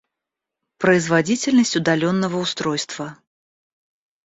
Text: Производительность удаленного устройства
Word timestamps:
Производительность 0.79 1.75
удаленного 1.75 2.37
устройства 2.39 3.19